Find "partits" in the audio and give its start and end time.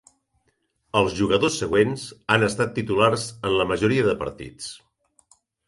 4.25-4.75